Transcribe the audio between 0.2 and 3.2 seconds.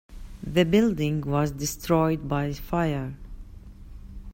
The building was destroyed by fire.